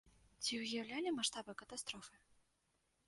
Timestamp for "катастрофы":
1.63-2.15